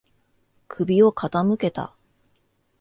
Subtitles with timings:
[0.67, 1.93] 首を傾けた。